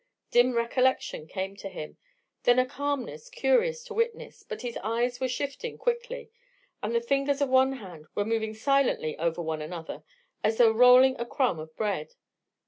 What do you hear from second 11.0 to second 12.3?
a crumb of bread.